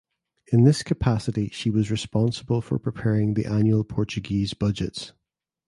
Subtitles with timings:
[0.51, 5.13] In this capacity she was responsible for preparing the annual Portuguese budgets.